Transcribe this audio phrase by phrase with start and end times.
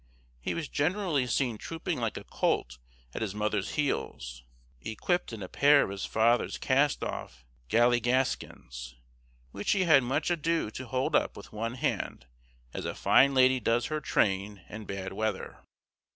[0.39, 2.79] He was generally seen trooping like a colt
[3.13, 4.43] at his mother's heels,
[4.81, 8.95] equipped in a pair of his father's cast off galligaskins,
[9.51, 12.25] which he had much ado to hold up with one hand,
[12.73, 15.59] as a fine lady does her train in bad weather.